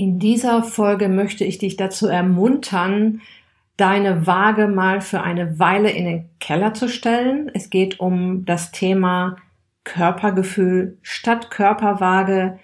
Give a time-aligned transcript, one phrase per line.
[0.00, 3.20] In dieser Folge möchte ich dich dazu ermuntern,
[3.76, 7.50] deine Waage mal für eine Weile in den Keller zu stellen.
[7.52, 9.36] Es geht um das Thema
[9.84, 12.58] Körpergefühl statt Körperwaage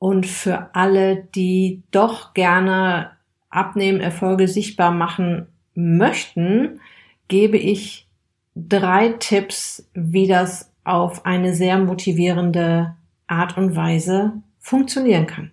[0.00, 3.12] und für alle, die doch gerne
[3.48, 5.46] Abnehmerfolge sichtbar machen
[5.76, 6.80] möchten,
[7.28, 8.08] gebe ich
[8.56, 12.96] drei Tipps, wie das auf eine sehr motivierende
[13.28, 15.52] Art und Weise funktionieren kann.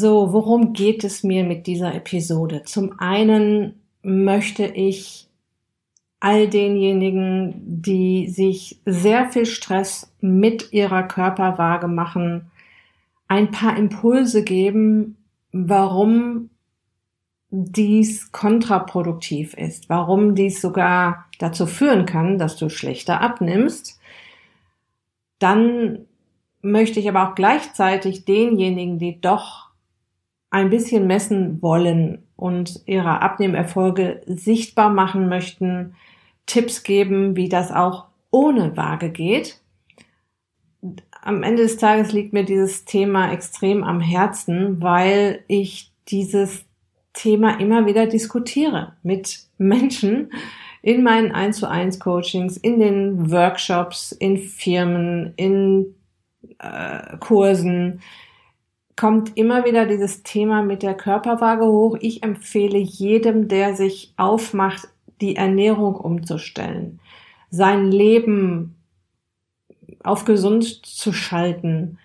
[0.00, 2.62] So, worum geht es mir mit dieser Episode?
[2.64, 5.28] Zum einen möchte ich
[6.20, 12.50] all denjenigen, die sich sehr viel Stress mit ihrer Körperwaage machen,
[13.28, 15.18] ein paar Impulse geben,
[15.52, 16.48] warum
[17.50, 24.00] dies kontraproduktiv ist, warum dies sogar dazu führen kann, dass du schlechter abnimmst.
[25.38, 26.06] Dann
[26.62, 29.69] möchte ich aber auch gleichzeitig denjenigen, die doch
[30.50, 35.94] ein bisschen messen wollen und ihre Abnehmerfolge sichtbar machen möchten,
[36.46, 39.60] Tipps geben, wie das auch ohne Waage geht.
[41.22, 46.64] Am Ende des Tages liegt mir dieses Thema extrem am Herzen, weil ich dieses
[47.12, 50.32] Thema immer wieder diskutiere mit Menschen
[50.82, 55.94] in meinen 1 zu 1 Coachings, in den Workshops, in Firmen, in
[56.58, 58.00] äh, Kursen,
[59.00, 61.96] kommt immer wieder dieses Thema mit der Körperwaage hoch.
[62.02, 64.88] Ich empfehle jedem, der sich aufmacht,
[65.22, 67.00] die Ernährung umzustellen,
[67.48, 68.76] sein Leben
[70.04, 71.98] auf gesund zu schalten,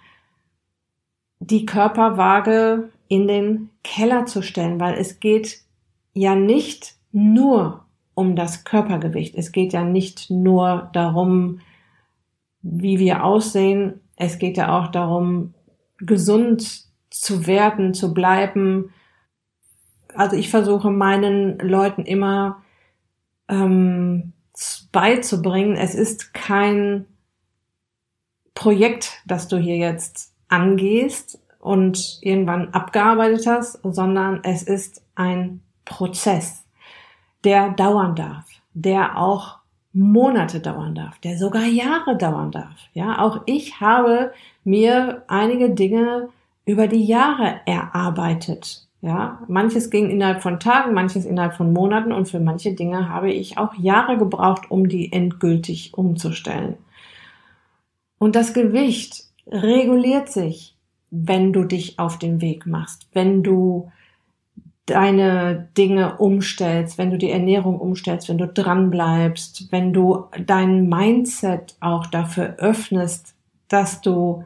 [1.39, 5.63] die Körperwaage in den Keller zu stellen, weil es geht
[6.13, 7.83] ja nicht nur
[8.13, 9.35] um das Körpergewicht.
[9.35, 11.59] Es geht ja nicht nur darum,
[12.61, 13.99] wie wir aussehen.
[14.15, 15.53] Es geht ja auch darum,
[15.97, 16.84] gesund
[17.21, 18.93] zu werden, zu bleiben.
[20.13, 22.63] Also ich versuche meinen Leuten immer
[23.47, 24.33] ähm,
[24.91, 27.05] beizubringen, es ist kein
[28.53, 36.63] Projekt, das du hier jetzt angehst und irgendwann abgearbeitet hast, sondern es ist ein Prozess,
[37.43, 39.59] der dauern darf, der auch
[39.91, 42.75] Monate dauern darf, der sogar Jahre dauern darf.
[42.93, 44.33] Ja, auch ich habe
[44.63, 46.29] mir einige Dinge
[46.65, 48.87] über die Jahre erarbeitet.
[49.01, 53.31] Ja, manches ging innerhalb von Tagen, manches innerhalb von Monaten und für manche Dinge habe
[53.31, 56.77] ich auch Jahre gebraucht, um die endgültig umzustellen.
[58.17, 60.75] Und das Gewicht reguliert sich,
[61.11, 63.91] wenn du dich auf den Weg machst, wenn du
[64.85, 70.89] deine Dinge umstellst, wenn du die Ernährung umstellst, wenn du dran bleibst, wenn du dein
[70.89, 73.35] Mindset auch dafür öffnest,
[73.67, 74.43] dass du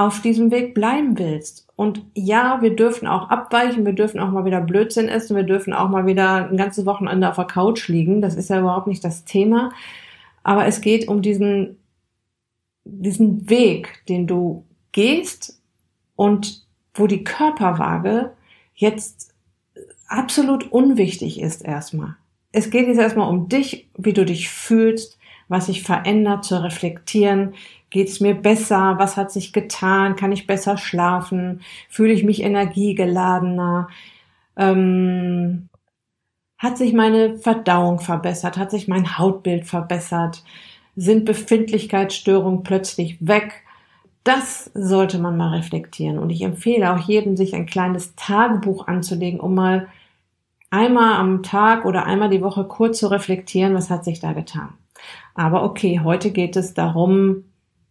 [0.00, 1.68] auf diesem Weg bleiben willst.
[1.76, 5.74] Und ja, wir dürfen auch abweichen, wir dürfen auch mal wieder Blödsinn essen, wir dürfen
[5.74, 8.22] auch mal wieder ein ganzes Wochenende auf der Couch liegen.
[8.22, 9.72] Das ist ja überhaupt nicht das Thema.
[10.42, 11.76] Aber es geht um diesen,
[12.84, 15.60] diesen Weg, den du gehst
[16.16, 18.32] und wo die Körperwaage
[18.74, 19.34] jetzt
[20.08, 22.16] absolut unwichtig ist erstmal.
[22.52, 25.18] Es geht jetzt erstmal um dich, wie du dich fühlst,
[25.48, 27.52] was sich verändert, zu reflektieren,
[27.90, 28.94] Geht es mir besser?
[28.98, 30.16] Was hat sich getan?
[30.16, 31.60] Kann ich besser schlafen?
[31.88, 33.88] Fühle ich mich energiegeladener?
[34.56, 35.68] Ähm,
[36.56, 38.56] hat sich meine Verdauung verbessert?
[38.56, 40.44] Hat sich mein Hautbild verbessert?
[40.94, 43.64] Sind Befindlichkeitsstörungen plötzlich weg?
[44.22, 46.18] Das sollte man mal reflektieren.
[46.18, 49.88] Und ich empfehle auch jedem, sich ein kleines Tagebuch anzulegen, um mal
[50.70, 54.74] einmal am Tag oder einmal die Woche kurz zu reflektieren, was hat sich da getan.
[55.34, 57.44] Aber okay, heute geht es darum,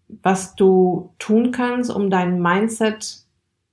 [0.10, 3.24] was du tun kannst, um dein Mindset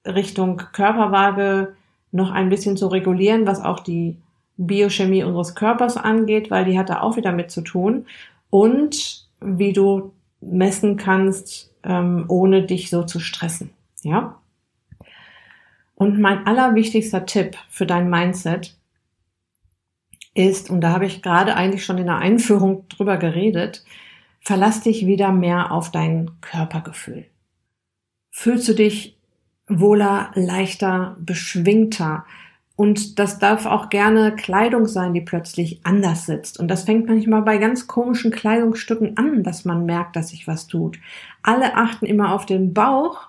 [0.06, 1.74] Richtung Körperwaage
[2.12, 4.18] noch ein bisschen zu regulieren, was auch die
[4.56, 8.06] Biochemie unseres Körpers angeht, weil die hat da auch wieder mit zu tun.
[8.50, 13.70] Und wie du messen kannst, ähm, ohne dich so zu stressen.
[14.02, 14.40] Ja?
[15.94, 18.76] Und mein allerwichtigster Tipp für dein Mindset
[20.34, 23.84] ist, und da habe ich gerade eigentlich schon in der Einführung drüber geredet,
[24.46, 27.24] verlass dich wieder mehr auf dein Körpergefühl.
[28.30, 29.18] fühlst du dich
[29.66, 32.24] wohler, leichter, beschwingter.
[32.76, 36.60] Und das darf auch gerne Kleidung sein, die plötzlich anders sitzt.
[36.60, 40.68] Und das fängt manchmal bei ganz komischen Kleidungsstücken an, dass man merkt, dass sich was
[40.68, 41.00] tut.
[41.42, 43.28] Alle achten immer auf den Bauch.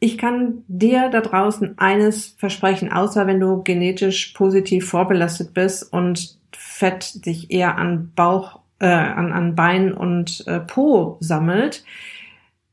[0.00, 6.38] Ich kann dir da draußen eines versprechen, außer wenn du genetisch positiv vorbelastet bist und
[6.56, 11.84] Fett sich eher an Bauch, äh, an, an Bein und äh, Po sammelt.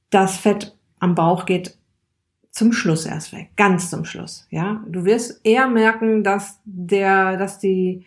[0.10, 1.78] Das Fett am Bauch geht
[2.52, 4.84] zum Schluss erst weg, ganz zum Schluss, ja.
[4.88, 8.06] Du wirst eher merken, dass der, dass die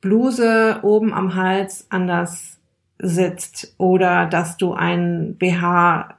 [0.00, 2.58] Bluse oben am Hals anders
[2.98, 6.16] sitzt oder dass du einen BH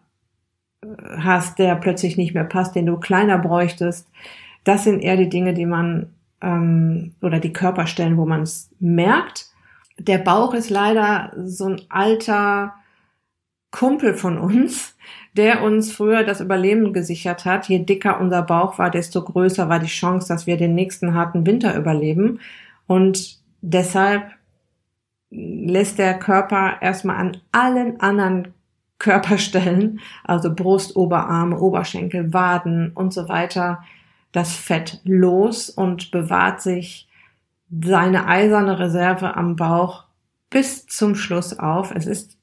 [0.81, 0.87] äh,
[1.17, 4.07] hast, der plötzlich nicht mehr passt, den du kleiner bräuchtest.
[4.63, 9.52] Das sind eher die Dinge, die man ähm, oder die Körperstellen, wo man es merkt.
[9.97, 12.73] Der Bauch ist leider so ein alter
[13.71, 14.95] Kumpel von uns,
[15.33, 17.67] der uns früher das Überleben gesichert hat.
[17.67, 21.45] Je dicker unser Bauch war, desto größer war die Chance, dass wir den nächsten harten
[21.45, 22.39] Winter überleben.
[22.87, 24.31] Und deshalb
[25.31, 28.53] lässt der Körper erstmal an allen anderen
[28.99, 33.83] Körperstellen, also Brust, Oberarme, Oberschenkel, Waden und so weiter,
[34.31, 37.07] das Fett los und bewahrt sich
[37.81, 40.03] seine eiserne Reserve am Bauch
[40.49, 41.93] bis zum Schluss auf.
[41.95, 42.37] Es ist,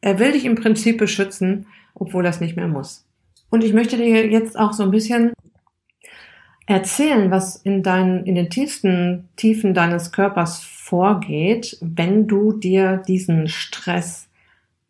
[0.00, 3.06] er will dich im Prinzip beschützen obwohl das nicht mehr muss.
[3.50, 5.32] Und ich möchte dir jetzt auch so ein bisschen
[6.66, 13.48] erzählen, was in deinen, in den tiefsten Tiefen deines Körpers vorgeht, wenn du dir diesen
[13.48, 14.28] Stress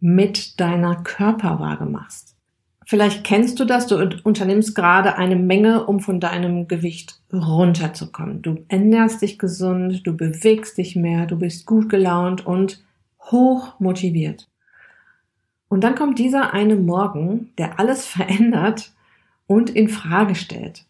[0.00, 2.34] mit deiner Körperwaage machst.
[2.87, 8.43] Vielleicht kennst du das, du unternimmst gerade eine Menge, um von deinem Gewicht runterzukommen.
[8.43, 12.85] Du ernährst dich gesund, du bewegst dich mehr, du bist gut gelaunt und
[13.21, 14.49] hoch motiviert.
[15.69, 18.93] Und dann kommt dieser eine Morgen, der alles verändert
[19.47, 20.85] und in Frage stellt.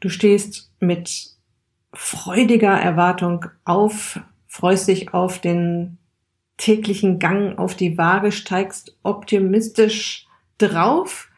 [0.00, 1.36] Du stehst mit
[1.92, 5.98] freudiger Erwartung auf, freust dich auf den
[6.56, 10.27] täglichen Gang auf die Waage, steigst optimistisch
[10.58, 11.30] drauf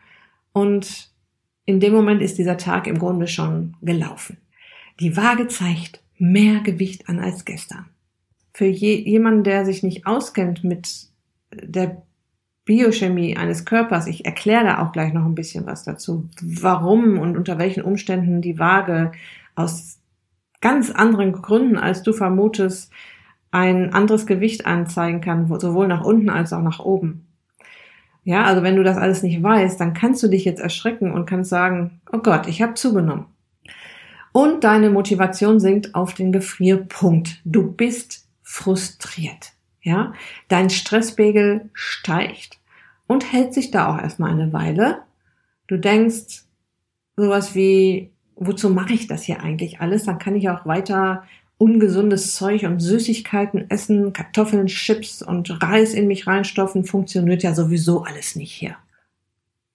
[0.53, 1.11] und
[1.65, 4.39] in dem Moment ist dieser Tag im Grunde schon gelaufen.
[4.99, 7.87] Die Waage zeigt mehr Gewicht an als gestern.
[8.53, 11.09] Für je, jemanden, der sich nicht auskennt mit
[11.53, 12.03] der
[12.65, 14.07] Biochemie eines Körpers.
[14.07, 18.43] Ich erkläre da auch gleich noch ein bisschen was dazu, warum und unter welchen Umständen
[18.43, 19.13] die Waage
[19.55, 19.99] aus
[20.61, 22.93] ganz anderen Gründen, als du vermutest,
[23.51, 27.27] ein anderes Gewicht anzeigen kann, sowohl nach unten als auch nach oben.
[28.25, 31.27] Ja, also wenn du das alles nicht weißt, dann kannst du dich jetzt erschrecken und
[31.27, 33.27] kannst sagen, oh Gott, ich habe zugenommen.
[34.33, 37.41] Und deine Motivation sinkt auf den Gefrierpunkt.
[37.45, 39.53] Du bist frustriert.
[39.83, 40.13] Ja,
[40.49, 42.59] dein Stresspegel steigt
[43.07, 44.99] und hält sich da auch erstmal eine Weile.
[45.67, 46.45] Du denkst
[47.17, 50.05] sowas wie, wozu mache ich das hier eigentlich alles?
[50.05, 51.25] Dann kann ich auch weiter
[51.61, 58.03] ungesundes Zeug und Süßigkeiten essen, Kartoffeln, Chips und Reis in mich reinstoffen, funktioniert ja sowieso
[58.03, 58.77] alles nicht hier.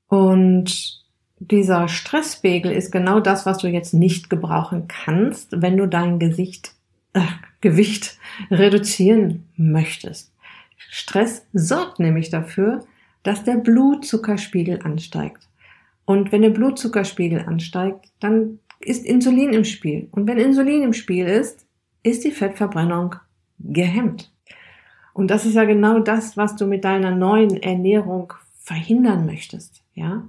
[0.08, 1.04] Und
[1.38, 6.74] dieser Stresspegel ist genau das, was du jetzt nicht gebrauchen kannst, wenn du dein Gesicht,
[7.14, 7.22] äh,
[7.62, 8.18] Gewicht
[8.50, 10.34] reduzieren möchtest.
[10.78, 12.84] Stress sorgt nämlich dafür,
[13.22, 15.48] dass der Blutzuckerspiegel ansteigt.
[16.06, 20.08] Und wenn der Blutzuckerspiegel ansteigt, dann ist Insulin im Spiel.
[20.12, 21.65] Und wenn Insulin im Spiel ist,
[22.06, 23.16] ist die Fettverbrennung
[23.60, 24.32] gehemmt.
[25.14, 30.28] Und das ist ja genau das, was du mit deiner neuen Ernährung verhindern möchtest, ja.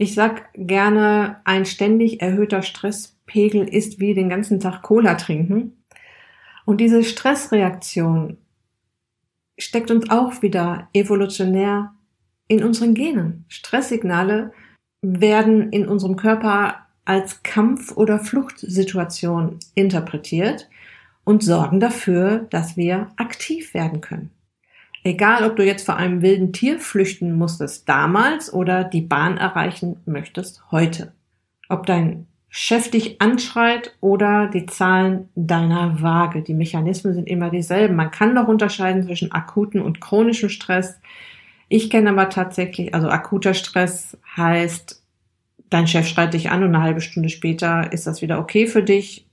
[0.00, 5.82] Ich sag gerne, ein ständig erhöhter Stresspegel ist wie den ganzen Tag Cola trinken.
[6.64, 8.38] Und diese Stressreaktion
[9.58, 11.94] steckt uns auch wieder evolutionär
[12.46, 13.44] in unseren Genen.
[13.48, 14.52] Stresssignale
[15.02, 20.68] werden in unserem Körper als Kampf- oder Fluchtsituation interpretiert
[21.24, 24.30] und sorgen dafür, dass wir aktiv werden können.
[25.04, 29.96] Egal, ob du jetzt vor einem wilden Tier flüchten musstest damals oder die Bahn erreichen
[30.04, 31.12] möchtest heute.
[31.68, 36.42] Ob dein Chef dich anschreit oder die Zahlen deiner Waage.
[36.42, 37.94] Die Mechanismen sind immer dieselben.
[37.94, 40.98] Man kann noch unterscheiden zwischen akuten und chronischem Stress.
[41.68, 44.97] Ich kenne aber tatsächlich, also akuter Stress heißt,
[45.70, 48.82] dein Chef schreit dich an und eine halbe Stunde später ist das wieder okay für
[48.82, 49.26] dich.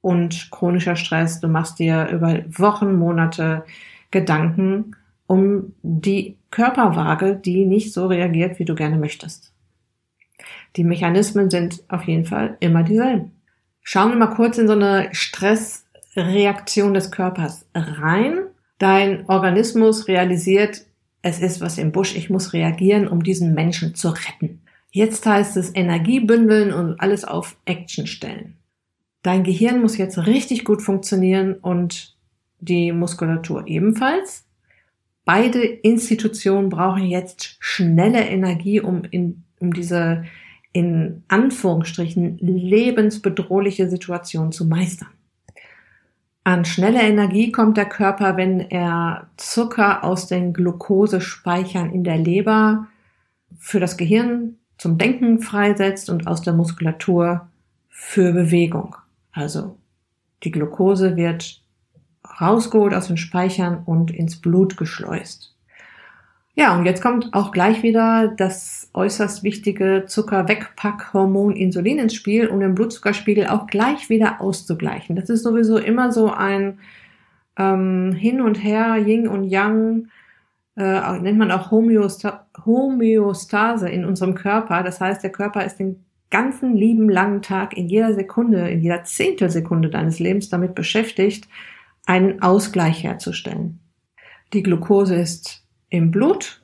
[0.00, 3.64] Und chronischer Stress, du machst dir über Wochen, Monate
[4.10, 4.96] Gedanken
[5.26, 9.52] um die Körperwaage, die nicht so reagiert, wie du gerne möchtest.
[10.74, 13.30] Die Mechanismen sind auf jeden Fall immer dieselben.
[13.82, 18.40] Schauen wir mal kurz in so eine Stressreaktion des Körpers rein.
[18.78, 20.84] Dein Organismus realisiert,
[21.22, 24.59] es ist was im Busch, ich muss reagieren, um diesen Menschen zu retten.
[24.90, 28.56] Jetzt heißt es Energie bündeln und alles auf Action stellen.
[29.22, 32.16] Dein Gehirn muss jetzt richtig gut funktionieren und
[32.58, 34.46] die Muskulatur ebenfalls.
[35.24, 40.24] Beide Institutionen brauchen jetzt schnelle Energie, um in, um diese
[40.72, 45.08] in Anführungsstrichen lebensbedrohliche Situation zu meistern.
[46.42, 52.88] An schnelle Energie kommt der Körper, wenn er Zucker aus den Glukosespeichern in der Leber
[53.58, 57.48] für das Gehirn zum Denken freisetzt und aus der Muskulatur
[57.90, 58.96] für Bewegung.
[59.30, 59.76] Also
[60.42, 61.60] die Glukose wird
[62.40, 65.54] rausgeholt aus den Speichern und ins Blut geschleust.
[66.54, 72.60] Ja, und jetzt kommt auch gleich wieder das äußerst wichtige Zuckerwegpackhormon Insulin ins Spiel, um
[72.60, 75.14] den Blutzuckerspiegel auch gleich wieder auszugleichen.
[75.14, 76.78] Das ist sowieso immer so ein
[77.58, 80.08] ähm, Hin und Her, Yin und Yang,
[80.76, 84.82] äh, nennt man auch Homöosta Homöostase in unserem Körper.
[84.82, 89.02] Das heißt, der Körper ist den ganzen lieben langen Tag in jeder Sekunde, in jeder
[89.04, 91.48] Zehntelsekunde deines Lebens damit beschäftigt,
[92.06, 93.80] einen Ausgleich herzustellen.
[94.52, 96.62] Die Glucose ist im Blut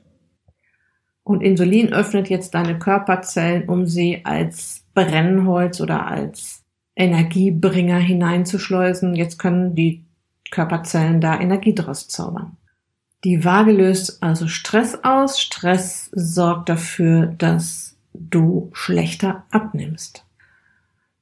[1.25, 9.15] und Insulin öffnet jetzt deine Körperzellen, um sie als Brennholz oder als Energiebringer hineinzuschleusen.
[9.15, 10.05] Jetzt können die
[10.51, 12.57] Körperzellen da Energie draus zaubern.
[13.26, 15.40] Die Waage löst also Stress aus.
[15.40, 20.25] Stress sorgt dafür, dass du schlechter abnimmst.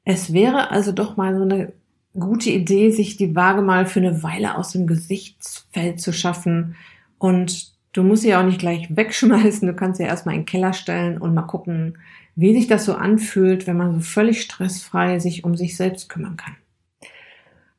[0.04, 1.72] Es wäre also doch mal so eine
[2.12, 6.76] gute Idee, sich die Waage mal für eine Weile aus dem Gesichtsfeld zu schaffen
[7.16, 9.68] und Du musst sie auch nicht gleich wegschmeißen.
[9.68, 11.96] Du kannst sie erstmal in den Keller stellen und mal gucken,
[12.34, 16.36] wie sich das so anfühlt, wenn man so völlig stressfrei sich um sich selbst kümmern
[16.36, 16.56] kann.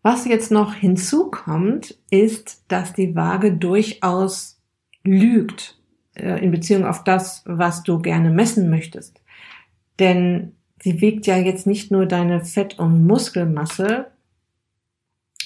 [0.06, 4.62] Was jetzt noch hinzukommt, ist, dass die Waage durchaus
[5.04, 5.80] lügt
[6.14, 9.22] äh, in Beziehung auf das, was du gerne messen möchtest.
[9.98, 14.12] Denn sie wiegt ja jetzt nicht nur deine Fett- und Muskelmasse,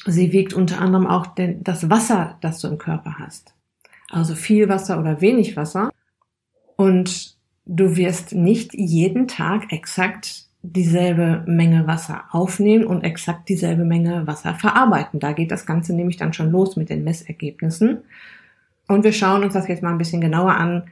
[0.06, 3.54] sie wiegt unter anderem auch den, das Wasser, das du im Körper hast
[4.10, 5.92] also viel Wasser oder wenig Wasser.
[6.76, 14.28] Und du wirst nicht jeden Tag exakt dieselbe Menge Wasser aufnehmen und exakt dieselbe Menge
[14.28, 15.20] Wasser verarbeiten.
[15.20, 18.00] Da geht das Ganze nämlich dann schon los mit den Messergebnissen.
[18.88, 20.90] Und wir schauen uns das jetzt mal ein bisschen genauer an,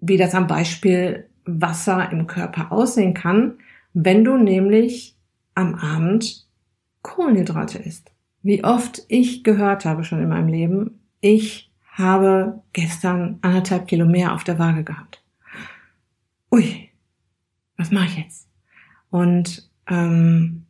[0.00, 3.54] wie das am Beispiel Wasser im Körper aussehen kann,
[3.94, 5.16] wenn du nämlich
[5.54, 6.46] am Abend
[7.02, 8.12] Kohlenhydrate isst.
[8.42, 14.34] Wie oft ich gehört habe schon in meinem Leben, ich habe gestern anderthalb Kilo mehr
[14.34, 15.22] auf der Waage gehabt.
[16.52, 16.90] Ui,
[17.76, 18.47] was mache ich jetzt?
[19.10, 20.66] Und ähm,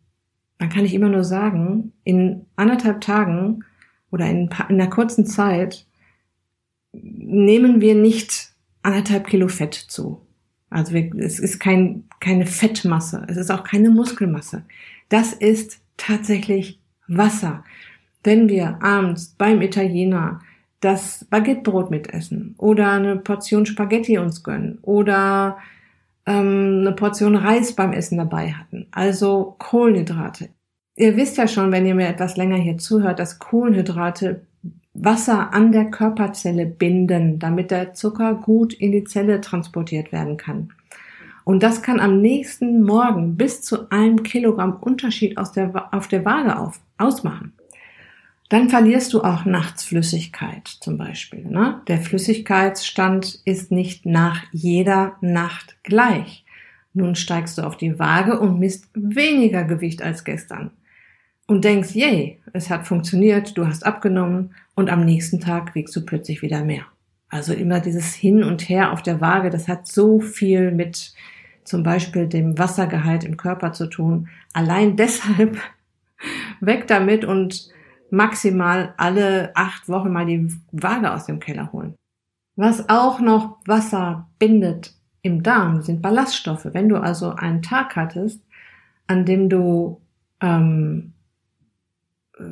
[0.59, 3.65] dann kann ich immer nur sagen, in anderthalb Tagen
[4.11, 5.87] oder in, in einer kurzen Zeit
[6.93, 8.53] nehmen wir nicht
[8.83, 10.27] anderthalb Kilo Fett zu.
[10.71, 14.65] Also wir, es ist kein, keine Fettmasse, es ist auch keine Muskelmasse.
[15.09, 17.65] Das ist tatsächlich Wasser.
[18.23, 20.41] Wenn wir abends beim Italiener
[20.81, 25.59] das Baguettebrot mitessen oder eine Portion Spaghetti uns gönnen oder
[26.29, 28.87] ähm, eine Portion Reis beim Essen dabei hatten.
[28.91, 30.51] Also Kohlenhydrate.
[30.95, 34.43] Ihr wisst ja schon, wenn ihr mir etwas länger hier zuhört, dass Kohlenhydrate
[34.93, 40.73] Wasser an der Körperzelle binden, damit der Zucker gut in die Zelle transportiert werden kann.
[41.45, 46.25] Und das kann am nächsten Morgen bis zu einem Kilogramm Unterschied aus der, auf der
[46.25, 47.55] Waage auf, ausmachen.
[48.49, 51.45] Dann verlierst du auch nachts Flüssigkeit zum Beispiel.
[51.45, 51.83] Ne?
[51.87, 56.45] Der Flüssigkeitsstand ist nicht nach jeder Nacht gleich.
[56.95, 60.71] Nun steigst du auf die Waage und misst weniger Gewicht als gestern.
[61.47, 66.05] Und denkst, yay, es hat funktioniert, du hast abgenommen und am nächsten Tag wiegst du
[66.05, 66.85] plötzlich wieder mehr.
[67.29, 71.13] Also immer dieses Hin und Her auf der Waage, das hat so viel mit
[71.65, 74.29] zum Beispiel dem Wassergehalt im Körper zu tun.
[74.55, 75.59] Allein deshalb
[76.61, 77.71] weg damit und
[78.11, 81.95] maximal alle acht Wochen mal die Waage aus dem Keller holen.
[82.57, 86.69] Was auch noch Wasser bindet im Darm sind Ballaststoffe.
[86.73, 88.43] Wenn du also einen Tag hattest,
[89.07, 90.01] an dem du
[90.41, 91.13] ähm,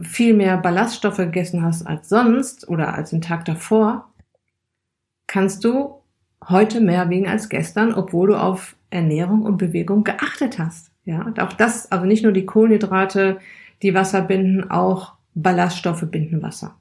[0.02, 4.10] viel mehr Ballaststoffe gegessen hast als sonst oder als den Tag davor,
[5.26, 6.02] kannst du
[6.48, 10.90] heute mehr wiegen als gestern, obwohl du auf Ernährung und Bewegung geachtet hast.
[11.04, 13.38] Ja, auch das, also nicht nur die Kohlenhydrate,
[13.82, 16.76] die Wasser binden, auch Ballaststoffe binden Wasser.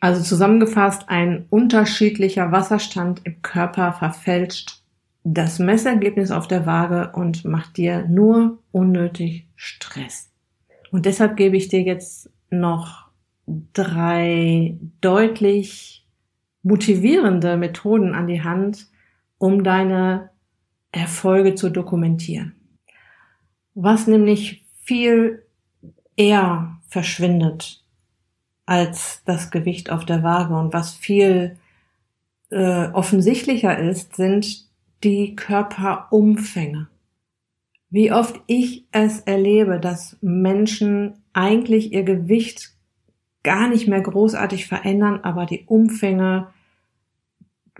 [0.00, 4.82] Also zusammengefasst, ein unterschiedlicher Wasserstand im Körper verfälscht
[5.24, 10.30] das Messergebnis auf der Waage und macht dir nur unnötig Stress.
[10.92, 13.08] Und deshalb gebe ich dir jetzt noch
[13.74, 16.06] drei deutlich
[16.62, 18.86] motivierende Methoden an die Hand,
[19.38, 20.30] um deine
[20.92, 22.54] Erfolge zu dokumentieren.
[23.74, 25.44] Was nämlich viel
[26.16, 27.82] eher verschwindet
[28.66, 31.56] als das Gewicht auf der Waage und was viel
[32.50, 34.66] äh, offensichtlicher ist, sind
[35.04, 36.88] die Körperumfänge.
[37.90, 42.74] Wie oft ich es erlebe, dass Menschen eigentlich ihr Gewicht
[43.42, 46.48] gar nicht mehr großartig verändern, aber die Umfänge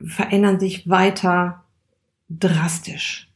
[0.02, 1.64] verändern sich weiter
[2.30, 3.28] drastisch.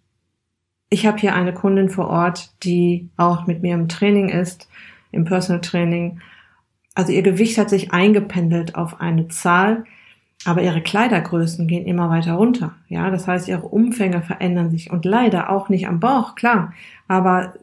[0.89, 4.69] Ich habe hier eine Kundin vor Ort, die auch mit mir im Training ist,
[5.13, 6.21] im Personal Training.
[6.95, 9.85] Also ihr Gewicht hat sich eingependelt auf eine Zahl,
[10.45, 12.75] aber ihre Kleidergrößen gehen immer weiter runter.
[12.89, 16.73] Ja, das heißt, ihre Umfänge verändern sich und leider auch nicht am Bauch, klar,
[17.07, 17.55] aber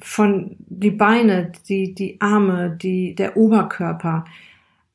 [0.00, 4.24] von die Beine, die, die Arme, die, der Oberkörper,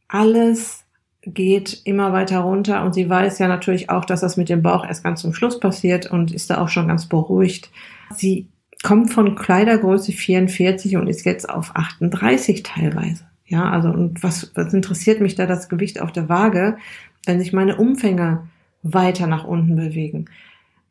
[0.08, 0.86] alles
[1.24, 4.86] geht immer weiter runter und sie weiß ja natürlich auch, dass das mit dem Bauch
[4.86, 7.70] erst ganz zum Schluss passiert und ist da auch schon ganz beruhigt.
[8.16, 8.48] Sie
[8.84, 13.26] kommt von Kleidergröße 44 und ist jetzt auf 38 teilweise.
[13.46, 16.78] Ja, also und was, was interessiert mich da das Gewicht auf der Waage,
[17.26, 18.48] wenn sich meine Umfänge
[18.82, 20.26] weiter nach unten bewegen?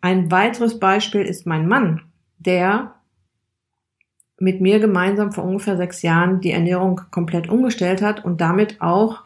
[0.00, 2.02] Ein weiteres Beispiel ist mein Mann,
[2.38, 2.94] der
[4.38, 9.24] mit mir gemeinsam vor ungefähr sechs Jahren die Ernährung komplett umgestellt hat und damit auch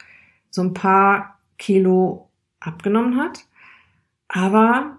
[0.50, 2.28] so ein paar Kilo
[2.61, 3.47] abgenommen hat.
[4.28, 4.99] Aber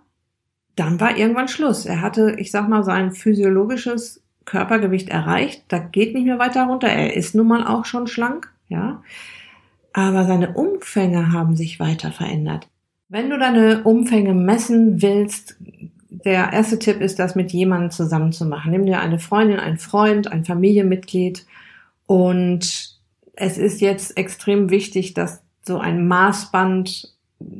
[0.75, 1.85] dann war irgendwann Schluss.
[1.85, 5.63] Er hatte, ich sag mal, sein physiologisches Körpergewicht erreicht.
[5.69, 6.87] Da geht nicht mehr weiter runter.
[6.87, 9.01] Er ist nun mal auch schon schlank, ja.
[9.93, 12.67] Aber seine Umfänge haben sich weiter verändert.
[13.07, 15.57] Wenn du deine Umfänge messen willst,
[16.09, 18.71] der erste Tipp ist, das mit jemandem zusammen zu machen.
[18.71, 21.45] Nimm dir eine Freundin, einen Freund, ein Familienmitglied
[22.07, 22.95] und
[23.33, 27.13] es ist jetzt extrem wichtig, dass so ein Maßband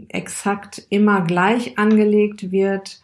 [0.08, 3.02] exakt immer gleich angelegt wird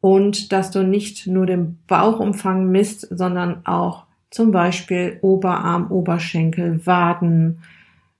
[0.00, 7.62] und dass du nicht nur den Bauchumfang misst, sondern auch zum Beispiel Oberarm, Oberschenkel, Waden,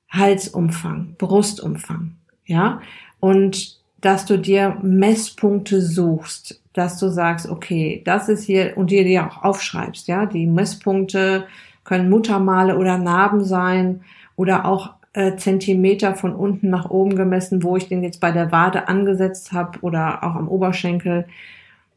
[0.08, 2.12] Halsumfang, Brustumfang,
[2.44, 2.80] ja,
[3.20, 9.04] und dass du dir Messpunkte suchst, dass du sagst, okay, das ist hier und dir
[9.04, 11.46] die auch aufschreibst, ja, die Messpunkte
[11.84, 14.02] können Muttermale oder Narben sein
[14.36, 18.52] oder auch äh, Zentimeter von unten nach oben gemessen, wo ich den jetzt bei der
[18.52, 21.26] Wade angesetzt habe oder auch am Oberschenkel.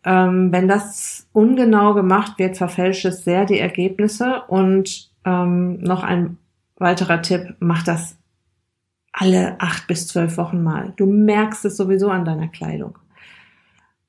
[0.06, 4.44] Ähm, wenn das ungenau gemacht wird, verfälscht es sehr die Ergebnisse.
[4.48, 6.38] Und ähm, noch ein
[6.78, 8.18] weiterer Tipp, mach das
[9.12, 10.94] alle acht bis zwölf Wochen mal.
[10.98, 12.98] Du merkst es sowieso an deiner Kleidung.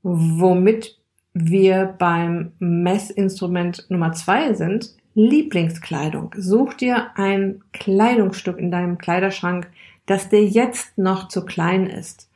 [0.03, 0.99] Womit
[1.35, 6.35] wir beim Messinstrument Nummer zwei sind, Lieblingskleidung.
[6.37, 9.69] Such dir ein Kleidungsstück in deinem Kleiderschrank,
[10.07, 12.31] das dir jetzt noch zu klein ist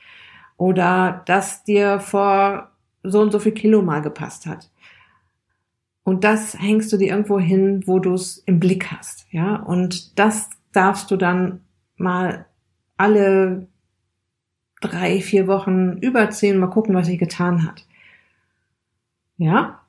[0.57, 2.71] oder das dir vor
[3.11, 4.71] so und so viel Kilo mal gepasst hat.
[6.05, 9.57] Und das hängst du dir irgendwo hin, wo du es im Blick hast, ja.
[9.57, 11.61] Und das darfst du dann
[11.97, 12.47] mal
[12.97, 13.67] alle
[14.81, 17.87] drei, vier Wochen überziehen, mal gucken, was sich getan hat.
[19.37, 19.81] Ja?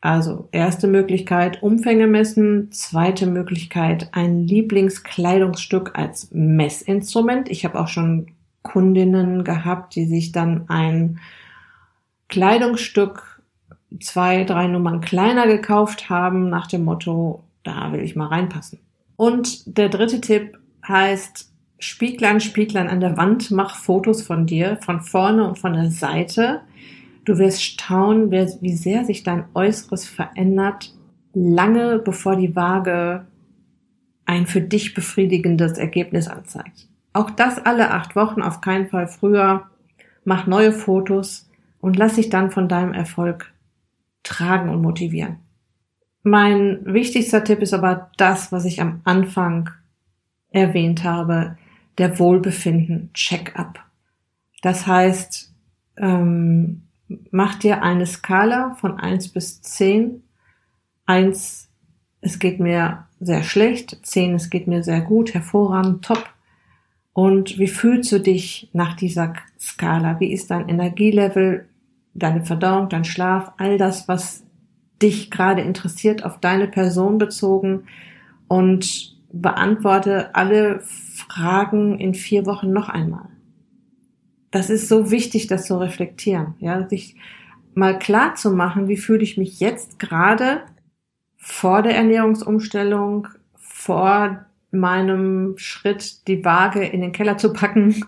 [0.00, 2.72] Also, erste Möglichkeit, Umfänge messen.
[2.72, 7.50] Zweite Möglichkeit, ein Lieblingskleidungsstück als Messinstrument.
[7.50, 8.28] Ich habe auch schon
[8.62, 11.20] Kundinnen gehabt, die sich dann ein
[12.30, 13.42] Kleidungsstück
[14.00, 18.78] zwei, drei Nummern kleiner gekauft haben, nach dem Motto, da will ich mal reinpassen.
[19.16, 25.00] Und der dritte Tipp heißt, Spieglein, Spieglein an der Wand, mach Fotos von dir, von
[25.00, 26.60] vorne und von der Seite.
[27.24, 30.94] Du wirst staunen, wie sehr sich dein Äußeres verändert,
[31.34, 33.26] lange bevor die Waage
[34.24, 36.88] ein für dich befriedigendes Ergebnis anzeigt.
[37.12, 39.64] Auch das alle acht Wochen, auf keinen Fall früher.
[40.24, 41.49] Mach neue Fotos,
[41.80, 43.52] und lass dich dann von deinem Erfolg
[44.22, 45.38] tragen und motivieren.
[46.22, 49.70] Mein wichtigster Tipp ist aber das, was ich am Anfang
[50.50, 51.56] erwähnt habe,
[51.98, 53.78] der Wohlbefinden Check-up.
[54.62, 55.54] Das heißt,
[55.96, 56.82] ähm,
[57.30, 60.22] mach dir eine Skala von eins bis zehn.
[61.06, 61.70] Eins,
[62.20, 63.98] es geht mir sehr schlecht.
[64.02, 66.28] Zehn, es geht mir sehr gut, hervorragend, top.
[67.12, 70.20] Und wie fühlst du dich nach dieser Skala?
[70.20, 71.68] Wie ist dein Energielevel?
[72.14, 74.44] Deine Verdauung, dein Schlaf, all das, was
[75.00, 77.84] dich gerade interessiert, auf deine Person bezogen
[78.48, 83.28] und beantworte alle Fragen in vier Wochen noch einmal.
[84.50, 87.16] Das ist so wichtig, das zu reflektieren, ja, sich
[87.74, 90.62] mal klar zu machen, wie fühle ich mich jetzt gerade
[91.36, 98.04] vor der Ernährungsumstellung, vor meinem Schritt, die Waage in den Keller zu packen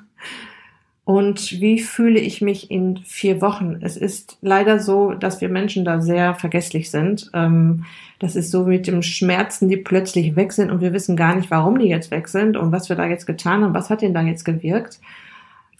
[1.12, 3.76] und wie fühle ich mich in vier Wochen?
[3.82, 7.30] Es ist leider so, dass wir Menschen da sehr vergesslich sind.
[7.34, 7.84] Ähm,
[8.18, 11.50] das ist so mit dem Schmerzen, die plötzlich weg sind und wir wissen gar nicht,
[11.50, 14.14] warum die jetzt weg sind und was wir da jetzt getan haben, was hat denn
[14.14, 15.00] da jetzt gewirkt.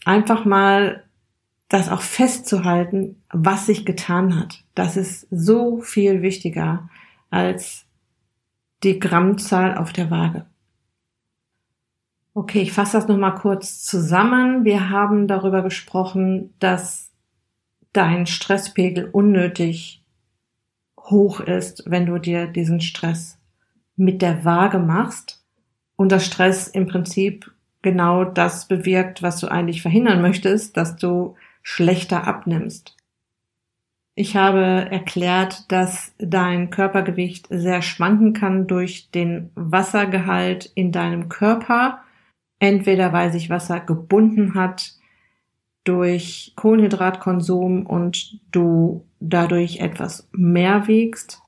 [0.05, 1.01] Einfach mal
[1.67, 4.63] das auch festzuhalten, was sich getan hat.
[4.75, 6.89] Das ist so viel wichtiger
[7.31, 7.85] als
[8.83, 10.45] die Grammzahl auf der Waage.
[12.35, 14.65] Okay, ich fasse das nochmal kurz zusammen.
[14.65, 17.11] Wir haben darüber gesprochen, dass
[17.91, 20.03] dein Stresspegel unnötig
[20.99, 23.37] hoch ist, wenn du dir diesen Stress
[23.95, 25.43] mit der Waage machst
[25.95, 27.51] und das Stress im Prinzip
[27.83, 32.97] genau das bewirkt, was du eigentlich verhindern möchtest, dass du schlechter abnimmst.
[34.15, 42.02] Ich habe erklärt, dass dein Körpergewicht sehr schwanken kann durch den Wassergehalt in deinem Körper
[42.63, 44.93] Entweder weil sich Wasser gebunden hat
[45.83, 51.41] durch Kohlenhydratkonsum und du dadurch etwas mehr wiegst.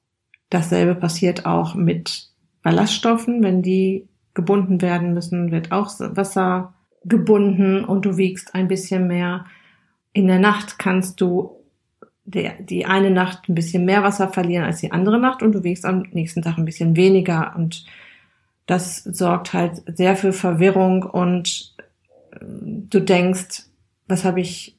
[0.49, 2.31] Dasselbe passiert auch mit
[2.63, 3.41] Ballaststoffen.
[3.43, 6.73] Wenn die gebunden werden müssen, wird auch Wasser
[7.05, 9.45] gebunden und du wiegst ein bisschen mehr.
[10.11, 11.61] In der Nacht kannst du
[12.25, 15.85] die eine Nacht ein bisschen mehr Wasser verlieren als die andere Nacht und du wiegst
[15.85, 17.85] am nächsten Tag ein bisschen weniger und
[18.65, 21.75] das sorgt halt sehr für Verwirrung und
[22.31, 23.63] äh, du denkst,
[24.07, 24.77] was habe ich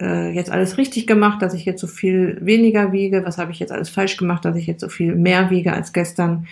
[0.00, 3.58] äh, jetzt alles richtig gemacht, dass ich jetzt so viel weniger wiege, was habe ich
[3.58, 6.46] jetzt alles falsch gemacht, dass ich jetzt so viel mehr wiege als gestern.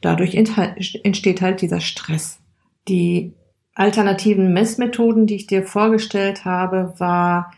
[0.00, 2.40] Dadurch entsteht halt dieser Stress.
[2.88, 3.32] Die
[3.74, 7.52] alternativen Messmethoden, die ich dir vorgestellt habe, war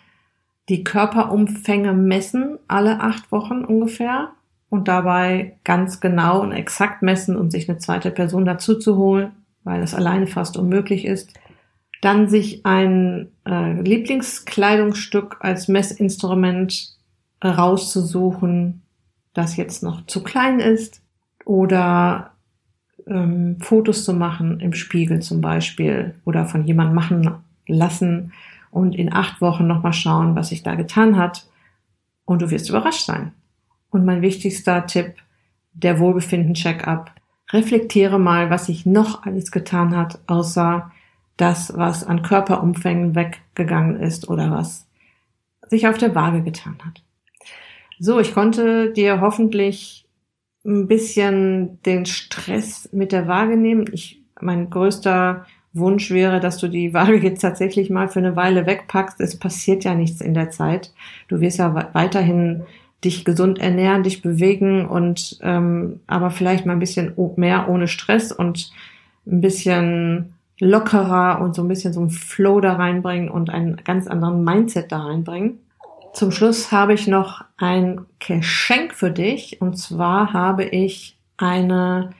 [0.68, 4.32] die Körperumfänge messen alle acht Wochen ungefähr
[4.74, 9.30] und dabei ganz genau und exakt messen und sich eine zweite Person dazu zu holen,
[9.62, 11.32] weil das alleine fast unmöglich ist.
[12.02, 16.92] Dann sich ein äh, Lieblingskleidungsstück als Messinstrument
[17.42, 18.82] rauszusuchen,
[19.32, 21.00] das jetzt noch zu klein ist
[21.44, 22.32] oder
[23.06, 27.30] ähm, Fotos zu machen im Spiegel zum Beispiel oder von jemandem machen
[27.68, 28.32] lassen
[28.72, 31.46] und in acht Wochen nochmal schauen, was sich da getan hat.
[32.24, 33.32] Und du wirst überrascht sein.
[33.94, 35.14] Und mein wichtigster Tipp,
[35.72, 37.12] der Wohlbefinden-Check-up.
[37.52, 40.90] Reflektiere mal, was sich noch alles getan hat, außer
[41.36, 44.88] das, was an Körperumfängen weggegangen ist oder was
[45.70, 47.04] sich auf der Waage getan hat.
[48.00, 50.08] So, ich konnte dir hoffentlich
[50.66, 53.84] ein bisschen den Stress mit der Waage nehmen.
[53.92, 58.66] Ich, mein größter Wunsch wäre, dass du die Waage jetzt tatsächlich mal für eine Weile
[58.66, 59.20] wegpackst.
[59.20, 60.92] Es passiert ja nichts in der Zeit.
[61.28, 62.64] Du wirst ja weiterhin
[63.04, 68.32] dich gesund ernähren, dich bewegen und ähm, aber vielleicht mal ein bisschen mehr ohne Stress
[68.32, 68.70] und
[69.26, 74.06] ein bisschen lockerer und so ein bisschen so ein Flow da reinbringen und einen ganz
[74.06, 75.58] anderen Mindset da reinbringen.
[76.12, 82.10] Zum Schluss habe ich noch ein Geschenk für dich und zwar habe ich eine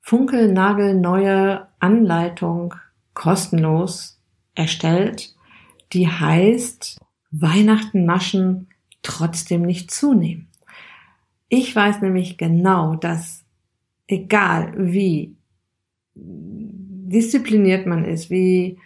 [0.00, 2.74] funkelnagelneue Anleitung
[3.14, 4.20] kostenlos
[4.54, 5.34] erstellt,
[5.92, 6.98] die heißt
[7.32, 8.69] Weihnachten naschen
[9.10, 10.48] trotzdem nicht zunehmen.
[11.48, 13.44] Ich weiß nämlich genau, dass
[14.06, 15.36] egal wie
[16.14, 18.78] diszipliniert man ist, wie,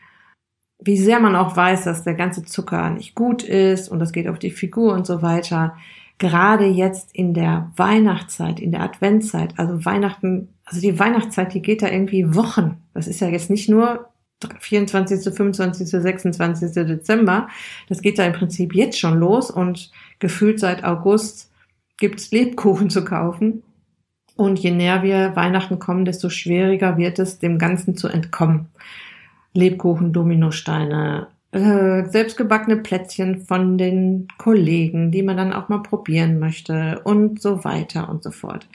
[0.78, 4.28] wie sehr man auch weiß, dass der ganze Zucker nicht gut ist und das geht
[4.28, 5.76] auf die Figur und so weiter,
[6.18, 11.82] gerade jetzt in der Weihnachtszeit, in der Adventzeit, also Weihnachten, also die Weihnachtszeit, die geht
[11.82, 12.82] da irgendwie Wochen.
[12.94, 14.08] Das ist ja jetzt nicht nur
[14.60, 16.72] 24., 25., 26.
[16.72, 17.48] Dezember.
[17.88, 21.50] Das geht da im Prinzip jetzt schon los und gefühlt seit August
[21.98, 23.62] gibt's Lebkuchen zu kaufen.
[24.36, 28.66] Und je näher wir Weihnachten kommen, desto schwieriger wird es, dem Ganzen zu entkommen.
[29.52, 37.00] Lebkuchen, Dominosteine, äh, selbstgebackene Plätzchen von den Kollegen, die man dann auch mal probieren möchte
[37.04, 38.68] und so weiter und so fort.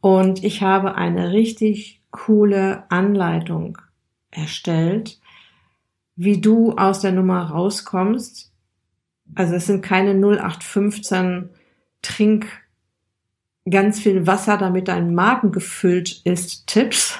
[0.00, 3.78] Und ich habe eine richtig coole Anleitung
[4.32, 5.20] erstellt,
[6.16, 8.52] wie du aus der Nummer rauskommst.
[9.34, 11.50] Also es sind keine 0815
[12.02, 12.46] Trink
[13.68, 17.18] ganz viel Wasser, damit dein Magen gefüllt ist, Tipps.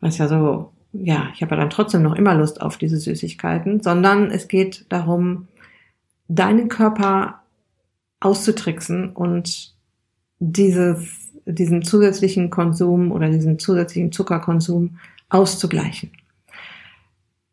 [0.00, 3.80] Was ja so, ja, ich habe ja dann trotzdem noch immer Lust auf diese Süßigkeiten,
[3.80, 5.48] sondern es geht darum,
[6.28, 7.42] deinen Körper
[8.20, 9.74] auszutricksen und
[10.38, 14.98] dieses, diesen zusätzlichen Konsum oder diesen zusätzlichen Zuckerkonsum
[15.32, 16.10] auszugleichen.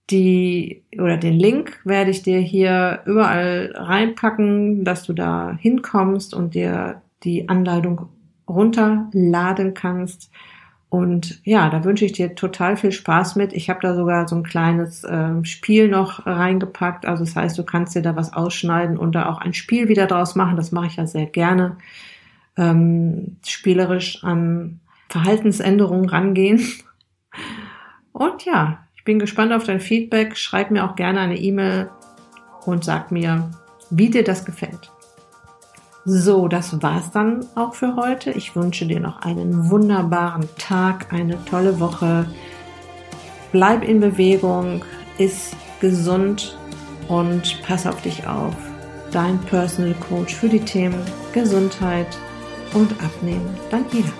[0.09, 6.55] Die oder den Link werde ich dir hier überall reinpacken, dass du da hinkommst und
[6.55, 8.09] dir die Anleitung
[8.47, 10.31] runterladen kannst
[10.91, 13.53] Und ja, da wünsche ich dir total viel Spaß mit.
[13.53, 17.05] Ich habe da sogar so ein kleines äh, Spiel noch reingepackt.
[17.05, 20.07] Also das heißt, du kannst dir da was ausschneiden und da auch ein Spiel wieder
[20.07, 20.57] draus machen.
[20.57, 21.77] Das mache ich ja sehr gerne.
[22.57, 26.59] Ähm, spielerisch an Verhaltensänderungen rangehen.
[28.19, 30.35] Und ja, ich bin gespannt auf dein Feedback.
[30.35, 31.89] Schreib mir auch gerne eine E-Mail
[32.65, 33.49] und sag mir,
[33.89, 34.91] wie dir das gefällt.
[36.03, 38.31] So, das war's dann auch für heute.
[38.31, 42.25] Ich wünsche dir noch einen wunderbaren Tag, eine tolle Woche.
[43.53, 44.83] Bleib in Bewegung,
[45.17, 46.57] iss gesund
[47.07, 48.55] und pass auf dich auf.
[49.13, 50.99] Dein Personal Coach für die Themen
[51.31, 52.17] Gesundheit
[52.73, 53.57] und Abnehmen.
[53.69, 54.11] Dann wieder.